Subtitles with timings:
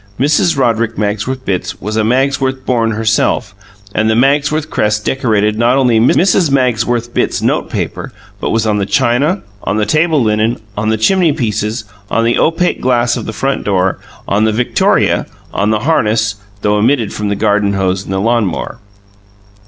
[0.19, 0.57] Mrs.
[0.57, 3.53] Roderick Magsworth Bitts was a Magsworth born, herself,
[3.93, 6.49] and the Magsworth crest decorated not only Mrs.
[6.49, 10.97] Magsworth Bitts' note paper but was on the china, on the table linen, on the
[10.97, 15.69] chimney pieces, on the opaque glass of the front door, on the victoria, and on
[15.69, 18.79] the harness, though omitted from the garden hose and the lawn mower.